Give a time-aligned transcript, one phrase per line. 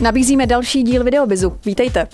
[0.00, 1.58] Nabízíme další díl Videobizu.
[1.64, 2.08] Vítejte.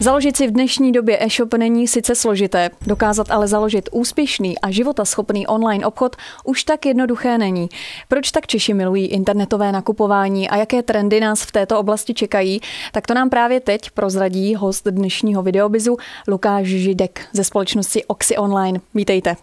[0.00, 5.46] Založit si v dnešní době e-shop není sice složité, dokázat ale založit úspěšný a životaschopný
[5.46, 7.68] online obchod už tak jednoduché není.
[8.08, 12.60] Proč tak Češi milují internetové nakupování a jaké trendy nás v této oblasti čekají,
[12.92, 15.96] tak to nám právě teď prozradí host dnešního videobizu
[16.28, 18.80] Lukáš Židek ze společnosti Oxy Online.
[18.94, 19.36] Vítejte.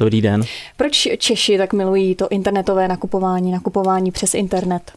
[0.00, 0.42] Dobrý den.
[0.76, 4.92] Proč Češi tak milují to internetové nakupování, nakupování přes internet?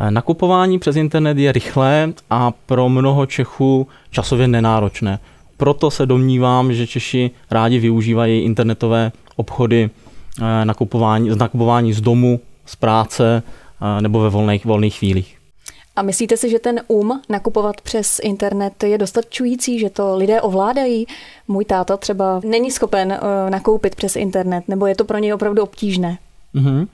[0.00, 5.18] Eh, nakupování přes internet je rychlé a pro mnoho Čechů časově nenáročné.
[5.56, 9.90] Proto se domnívám, že Češi rádi využívají internetové obchody
[10.42, 15.38] eh, nakupování, nakupování z domu, z práce eh, nebo ve volných, volných chvílích.
[15.96, 21.06] A myslíte si, že ten um nakupovat přes internet je dostačující, že to lidé ovládají?
[21.48, 26.18] Můj táta třeba není schopen nakoupit přes internet, nebo je to pro něj opravdu obtížné?
[26.54, 26.86] Mm-hmm.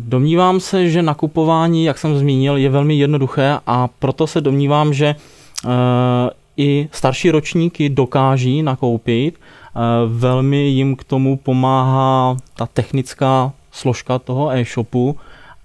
[0.00, 5.06] Domnívám se, že nakupování, jak jsem zmínil, je velmi jednoduché a proto se domnívám, že
[5.06, 5.70] eh,
[6.56, 9.34] i starší ročníky dokáží nakoupit.
[9.34, 15.16] Eh, velmi jim k tomu pomáhá ta technická složka toho e-shopu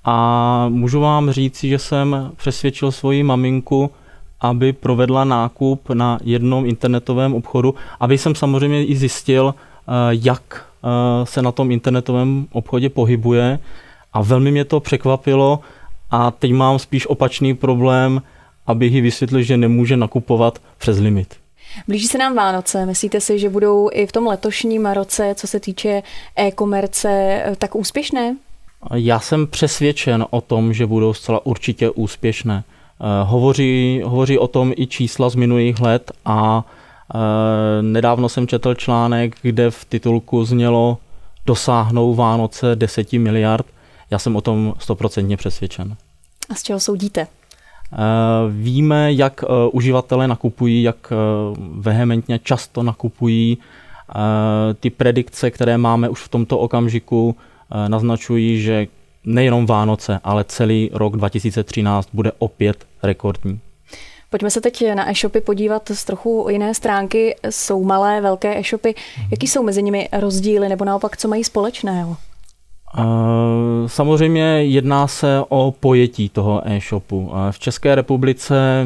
[0.06, 3.92] a můžu vám říct, že jsem přesvědčil svoji maminku,
[4.42, 10.71] aby provedla nákup na jednom internetovém obchodu, aby jsem samozřejmě i zjistil, eh, jak
[11.24, 13.60] se na tom internetovém obchodě pohybuje
[14.14, 15.60] a velmi mě to překvapilo
[16.12, 18.22] a teď mám spíš opačný problém,
[18.68, 21.36] abych ji vysvětlil, že nemůže nakupovat přes limit.
[21.88, 22.86] Blíží se nám Vánoce.
[22.86, 26.04] Myslíte si, že budou i v tom letošním roce, co se týče
[26.36, 28.36] e-komerce, eh, tak úspěšné?
[28.94, 32.64] Já jsem přesvědčen o tom, že budou zcela určitě úspěšné.
[32.64, 36.66] Eh, hovoří, hovoří o tom i čísla z minulých let a
[37.82, 40.98] nedávno jsem četl článek, kde v titulku znělo
[41.46, 43.66] dosáhnou Vánoce 10 miliard.
[44.12, 45.96] Já jsem o tom stoprocentně přesvědčen.
[46.50, 47.22] A z čeho soudíte?
[47.22, 47.98] Eh,
[48.50, 51.14] víme, jak eh, uživatelé nakupují, jak
[51.76, 53.58] vehementně často nakupují.
[54.80, 57.36] Ty predikce, které máme už v tomto okamžiku,
[57.88, 58.88] naznačují, že
[59.26, 63.60] nejenom Vánoce, ale celý rok 2013 bude opět rekordní.
[64.32, 67.36] Pojďme se teď na e-shopy podívat z trochu jiné stránky.
[67.50, 68.96] Jsou malé, velké e-shopy.
[69.32, 72.18] Jaký jsou mezi nimi rozdíly nebo naopak, co mají společného?
[73.88, 77.32] Samozřejmě jedná se o pojetí toho e-shopu.
[77.52, 78.86] V České republice,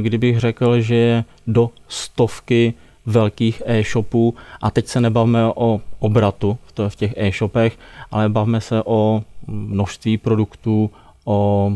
[0.00, 2.74] kdybych řekl, že je do stovky
[3.06, 6.58] velkých e-shopů, a teď se nebavíme o obratu
[6.88, 7.78] v těch e-shopech,
[8.10, 10.90] ale bavíme se o množství produktů,
[11.24, 11.72] o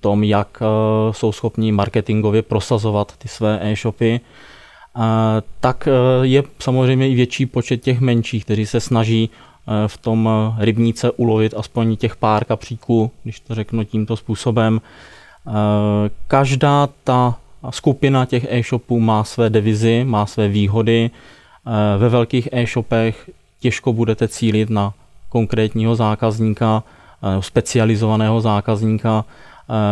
[0.00, 0.66] tom, jak eh,
[1.12, 5.00] jsou schopni marketingově prosazovat ty své e-shopy, eh,
[5.60, 5.92] tak eh,
[6.26, 9.30] je samozřejmě i větší počet těch menších, kteří se snaží
[9.86, 14.80] v tom rybníce ulovit aspoň těch pár kapříků, když to řeknu tímto způsobem.
[16.28, 17.36] Každá ta
[17.70, 21.10] skupina těch e-shopů má své devizy, má své výhody.
[21.98, 23.30] Ve velkých e-shopech
[23.60, 24.94] těžko budete cílit na
[25.28, 26.82] konkrétního zákazníka,
[27.40, 29.24] specializovaného zákazníka.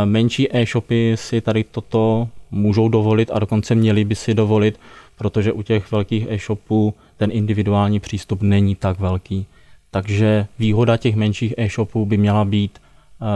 [0.04, 4.80] Menší e-shopy si tady toto můžou dovolit a dokonce měli by si dovolit,
[5.18, 9.46] protože u těch velkých e-shopů ten individuální přístup není tak velký.
[9.90, 12.78] Takže výhoda těch menších e-shopů by měla být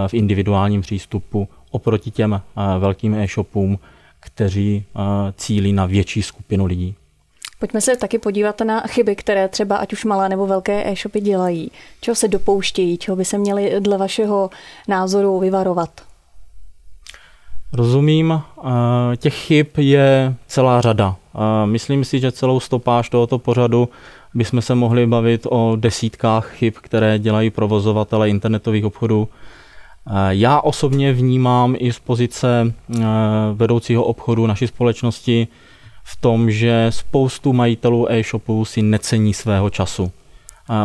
[0.07, 2.43] v individuálním přístupu oproti těm
[2.79, 3.79] velkým e-shopům,
[4.21, 4.85] kteří
[5.37, 6.95] cílí na větší skupinu lidí.
[7.59, 11.71] Pojďme se taky podívat na chyby, které třeba ať už malé nebo velké e-shopy dělají.
[12.01, 14.51] Čeho se dopouštějí, čeho by se měli dle vašeho
[14.89, 16.10] názoru vyvarovat?
[17.73, 21.17] Rozumím, eh, těch chyb je celá řada.
[21.35, 23.89] Eh, myslím si, že celou stopáž tohoto pořadu
[24.35, 29.29] bychom se mohli bavit o desítkách chyb, které dělají provozovatele internetových obchodů.
[29.29, 32.73] Eh, já osobně vnímám i z pozice
[33.55, 35.49] vedoucího obchodu naší společnosti
[36.05, 40.13] v tom, že spoustu majitelů e-shopů si necení svého času.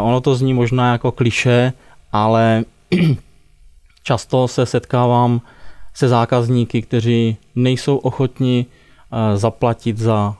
[0.02, 1.74] Ono to zní možná jako kliše,
[2.12, 2.64] ale
[4.04, 5.42] často se setkávám
[5.96, 10.36] se zákazníky, kteří nejsou ochotni eh, zaplatit za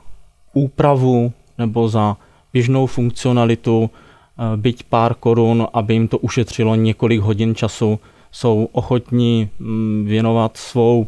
[0.52, 2.16] úpravu nebo za
[2.52, 7.98] běžnou funkcionalitu, eh, byť pár korun, aby jim to ušetřilo několik hodin času,
[8.32, 11.06] jsou ochotní mm, věnovat svou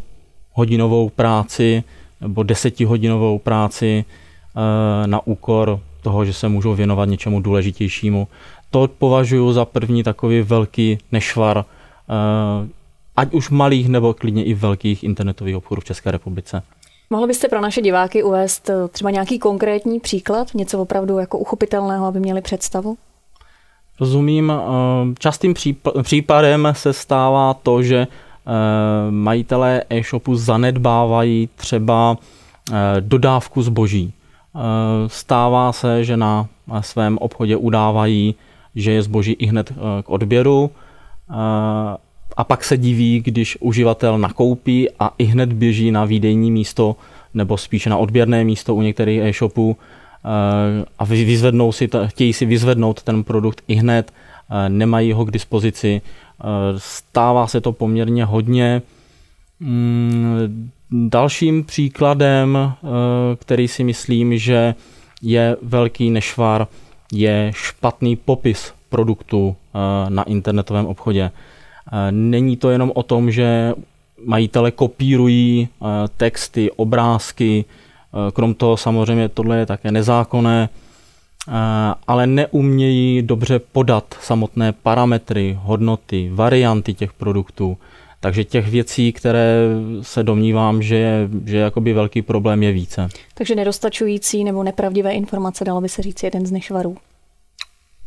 [0.52, 1.84] hodinovou práci
[2.20, 8.28] nebo desetihodinovou práci eh, na úkor toho, že se můžou věnovat něčemu důležitějšímu.
[8.70, 11.64] To považuji za první takový velký nešvar,
[13.18, 16.62] ať už malých nebo klidně i velkých internetových obchodů v České republice.
[17.10, 22.06] Mohl byste pro naše diváky uvést eh, třeba nějaký konkrétní příklad, něco opravdu jako uchopitelného,
[22.06, 22.96] aby měli představu?
[24.00, 24.52] Rozumím.
[25.18, 25.54] Častým
[26.02, 28.06] případem se stává to, že
[29.10, 32.16] majitelé e-shopu zanedbávají třeba
[33.00, 34.12] dodávku zboží.
[35.06, 36.48] Stává se, že na
[36.80, 38.34] svém obchodě udávají,
[38.74, 39.72] že je zboží i hned
[40.02, 40.70] k odběru
[42.38, 46.96] a pak se diví, když uživatel nakoupí a i hned běží na výdejní místo
[47.34, 53.02] nebo spíše na odběrné místo u některých e-shopů eh, a vyzvednou si, chtějí si vyzvednout
[53.02, 54.12] ten produkt i hned,
[54.50, 56.02] eh, nemají ho k dispozici.
[56.02, 56.44] Eh,
[56.76, 58.82] stává se to poměrně hodně.
[59.60, 62.72] Mm, dalším příkladem,
[63.36, 64.74] který si myslím, že
[65.22, 66.66] je velký nešvar,
[67.12, 69.56] je špatný popis produktu
[70.08, 71.30] na internetovém obchodě.
[72.10, 73.74] Není to jenom o tom, že
[74.24, 75.86] majitele kopírují eh,
[76.16, 81.52] texty, obrázky, eh, krom toho samozřejmě tohle je také nezákonné, eh,
[82.06, 87.78] ale neumějí dobře podat samotné parametry, hodnoty, varianty těch produktů.
[88.20, 89.68] Takže těch věcí, které
[90.02, 93.08] se domnívám, že je, že jakoby velký problém, je více.
[93.34, 96.96] Takže nedostačující nebo nepravdivé informace, dalo by se říct, jeden z nešvarů.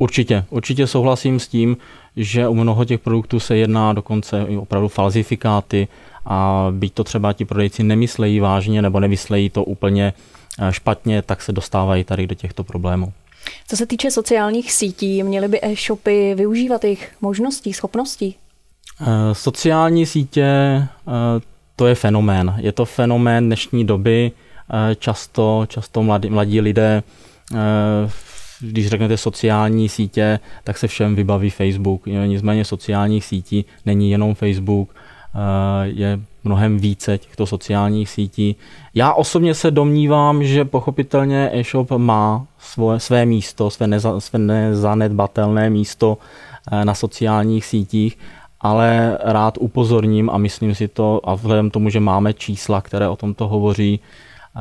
[0.01, 1.77] Určitě, určitě souhlasím s tím,
[2.15, 5.87] že u mnoho těch produktů se jedná dokonce i opravdu falzifikáty
[6.25, 10.13] a byť to třeba ti prodejci nemyslejí vážně nebo nemyslejí to úplně
[10.59, 13.13] eh, špatně, tak se dostávají tady do těchto problémů.
[13.67, 18.35] Co se týče sociálních sítí, měly by e-shopy využívat jejich možností, schopností?
[19.01, 19.05] Eh,
[19.35, 20.87] sociální sítě eh,
[21.75, 22.55] to je fenomén.
[22.57, 24.31] Je to fenomén dnešní doby.
[24.99, 27.03] Často, často mladí, mladí lidé
[28.61, 32.05] když řeknete sociální sítě, tak se všem vybaví Facebook.
[32.05, 38.55] Nicméně sociálních sítí není jenom Facebook, eh, je mnohem více těchto sociálních sítí.
[38.95, 45.69] Já osobně se domnívám, že pochopitelně e-shop má svoje, své místo, své, neza, své nezanedbatelné
[45.69, 46.17] místo
[46.71, 48.17] eh, na sociálních sítích,
[48.61, 53.15] ale rád upozorním a myslím si to, a vzhledem tomu, že máme čísla, které o
[53.15, 54.59] tomto hovoří, eh,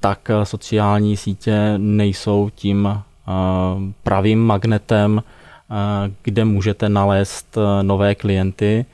[0.00, 3.02] tak sociální sítě nejsou tím
[4.02, 5.22] pravým magnetem,
[6.22, 8.84] kde můžete nalézt eh, nové klienty,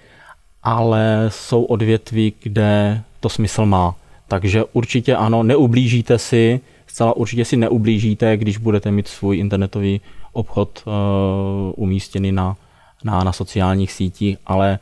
[0.63, 3.95] ale jsou odvětví, kde to smysl má.
[4.29, 10.01] Takže určitě ano, neublížíte si, zcela určitě si neublížíte, když budete mít svůj internetový
[10.33, 10.85] obchod
[11.77, 12.57] umístěný na,
[13.05, 14.79] na, na sociálních sítích, ale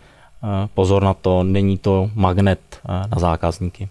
[0.74, 3.88] pozor na to, není to magnet na zákazníky.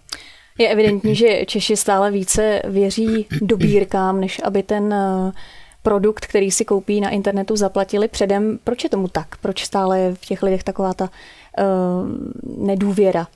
[0.58, 5.32] Je evidentní, že Češi stále více věří dobírkám, než aby ten eh,
[5.82, 8.58] produkt, který si koupí na internetu, zaplatili předem.
[8.64, 9.36] Proč je tomu tak?
[9.40, 13.26] Proč stále je v těch lidech taková ta uh, nedůvěra?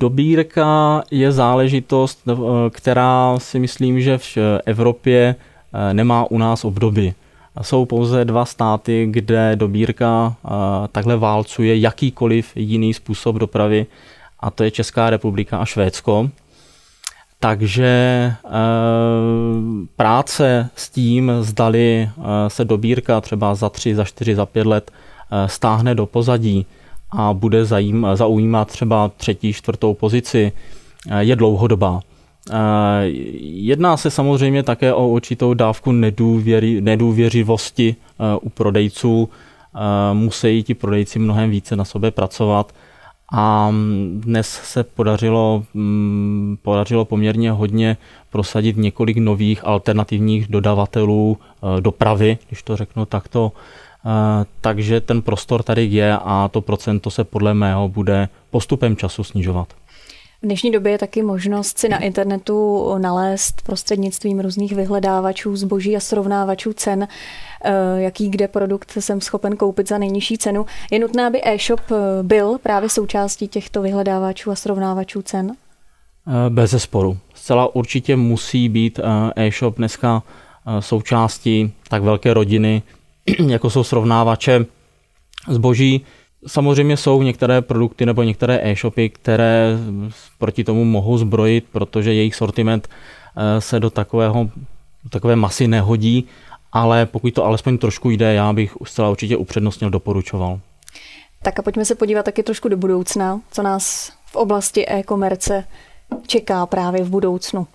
[0.00, 2.22] Dobírka je záležitost,
[2.70, 5.34] která si myslím, že v Evropě
[5.92, 7.14] nemá u nás obdoby.
[7.62, 10.36] Jsou pouze dva státy, kde dobírka
[10.92, 13.86] takhle válcuje jakýkoliv jiný způsob dopravy
[14.40, 16.30] a to je Česká republika a Švédsko.
[17.40, 18.50] Takže eh,
[19.96, 24.90] práce s tím, zdali eh, se dobírka třeba za tři, za čtyři, za pět let
[24.90, 26.66] eh, stáhne do pozadí
[27.10, 27.64] a bude
[28.14, 30.52] zaujímat třeba třetí, čtvrtou pozici,
[31.18, 32.00] je dlouhodobá.
[33.40, 37.96] Jedná se samozřejmě také o určitou dávku nedůvěry, nedůvěřivosti
[38.40, 39.28] u prodejců.
[40.12, 42.72] Musí ti prodejci mnohem více na sobě pracovat
[43.32, 43.72] a
[44.14, 47.96] dnes se podařilo, mm, podařilo poměrně hodně
[48.30, 53.52] prosadit několik nových alternativních dodavatelů eh, dopravy, když to řeknu takto.
[54.06, 59.24] Eh, takže ten prostor tady je a to procento se podle mého bude postupem času
[59.24, 59.68] snižovat.
[60.42, 66.00] V dnešní době je taky možnost si na internetu nalézt prostřednictvím různých vyhledávačů zboží a
[66.00, 67.08] srovnávačů cen,
[67.96, 70.66] jaký kde produkt jsem schopen koupit za nejnižší cenu.
[70.90, 75.52] Je nutné, aby e-shop eh, byl právě součástí těchto vyhledávačů a srovnávačů cen?
[76.26, 77.18] Eh, bez zesporu.
[77.34, 79.00] Zcela určitě musí být
[79.36, 80.22] e-shop dneska
[80.80, 82.82] součástí tak velké rodiny,
[83.46, 84.66] jako jsou srovnávače
[85.48, 86.04] zboží,
[86.46, 89.78] Samozřejmě jsou některé produkty nebo některé e-shopy, které
[90.38, 92.88] proti tomu mohou zbrojit, protože jejich sortiment
[93.36, 94.44] eh, se do takového,
[95.04, 96.24] do takové masy nehodí,
[96.72, 100.60] ale pokud to alespoň trošku jde, já bych zcela určitě upřednostnil doporučoval.
[101.42, 105.64] Tak a pojďme se podívat taky trošku do budoucna, co nás v oblasti e-komerce
[106.26, 107.66] čeká právě v budoucnu.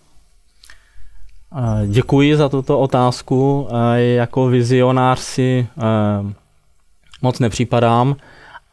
[1.58, 3.68] Eh, děkuji za tuto otázku.
[3.70, 5.68] Eh, jako vizionář si
[7.22, 8.16] moc nepřipadám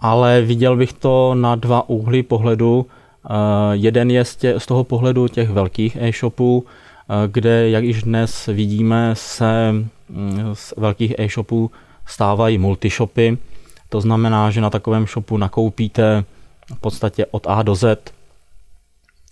[0.02, 2.86] ale viděl bych to na dva úhly pohledu.
[2.86, 3.28] Eh,
[3.72, 8.46] jeden je z, tě, z toho pohledu těch velkých e-shopů, eh, kde, jak již dnes
[8.46, 9.74] vidíme, se
[10.52, 11.70] z velkých e-shopů
[12.06, 13.38] stávají multishopy.
[13.88, 16.24] To znamená, že na takovém shopu nakoupíte
[16.74, 18.12] v podstatě od A do Z,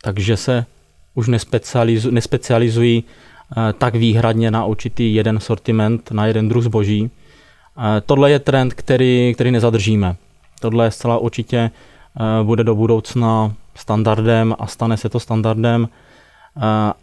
[0.03, 0.67] takže se
[1.15, 7.11] už nespecializují, nespecializují eh, tak výhradně na určitý jeden sortiment, na jeden druh zboží.
[7.11, 10.17] Eh, tohle je trend, který, který nezadržíme.
[10.61, 15.89] Tohle zcela určitě eh, bude do budoucna standardem a stane se to standardem.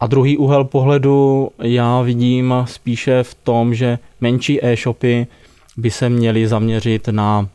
[0.00, 5.26] A druhý úhel pohledu já vidím spíše v tom, že menší e-shopy
[5.76, 7.48] by se měly zaměřit na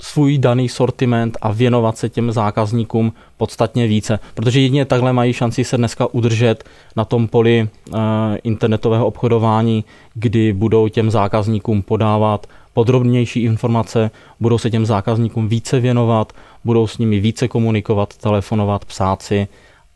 [0.00, 4.18] svůj daný sortiment a věnovat se těm zákazníkům podstatně více.
[4.34, 6.64] Protože jedině takhle mají šanci se dneska udržet
[6.96, 7.98] na tom poli uh,
[8.42, 9.84] internetového obchodování,
[10.14, 14.10] kdy budou těm zákazníkům podávat podrobnější informace,
[14.40, 16.32] budou se těm zákazníkům více věnovat,
[16.64, 19.48] budou s nimi více komunikovat, telefonovat, psát si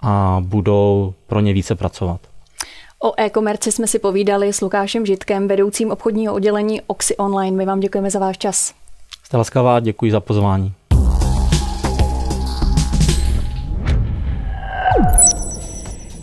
[0.03, 2.21] a budou pro ně více pracovat.
[3.03, 7.57] O e-komerci jsme si povídali s Lukášem Žitkem, vedoucím obchodního oddělení Oxy Online.
[7.57, 8.75] My vám děkujeme za váš čas.
[9.25, 10.73] Jste laskavá, děkuji za pozvání.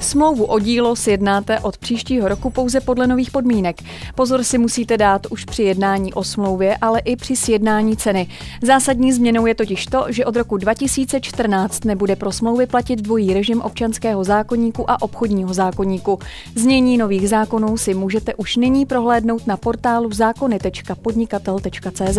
[0.07, 3.81] Smlouvu o dílo sjednáte od příštího roku pouze podle nových podmínek.
[4.15, 8.27] Pozor si musíte dát už při jednání o smlouvě, ale i při sjednání ceny.
[8.63, 13.61] Zásadní změnou je totiž to, že od roku 2014 nebude pro smlouvy platit dvojí režim
[13.61, 16.19] občanského zákonníku a obchodního zákonníku.
[16.55, 22.17] Znění nových zákonů si můžete už nyní prohlédnout na portálu zákony.podnikatel.cz.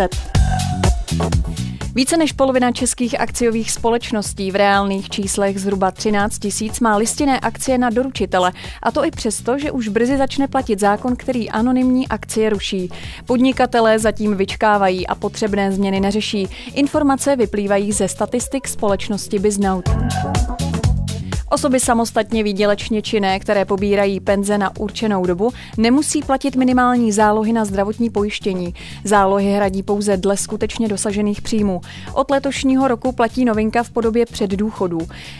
[1.99, 7.79] Více než polovina českých akciových společností v reálných číslech zhruba 13 tisíc má listinné akcie
[7.79, 8.53] na doručitele.
[8.83, 12.91] A to i přesto, že už brzy začne platit zákon, který anonymní akcie ruší.
[13.27, 16.49] Podnikatelé zatím vyčkávají a potřebné změny neřeší.
[16.75, 19.89] Informace vyplývají ze statistik společnosti Biznout.
[21.51, 27.65] Osoby samostatně výdělečně činné, které pobírají penze na určenou dobu, nemusí platit minimální zálohy na
[27.65, 28.75] zdravotní pojištění.
[29.05, 31.81] Zálohy hradí pouze dle skutečně dosažených příjmů.
[32.15, 34.99] Od letošního roku platí novinka v podobě předdůchodů.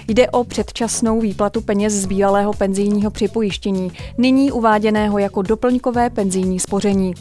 [0.09, 7.15] Jde o předčasnou výplatu peněz z bývalého penzijního připojištění, nyní uváděného jako doplňkové penzijní spoření.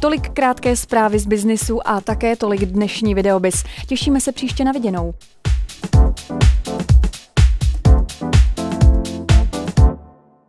[0.00, 3.64] Tolik krátké zprávy z biznisu a také tolik dnešní videobis.
[3.86, 5.14] Těšíme se příště na viděnou.
[6.00, 6.59] Thank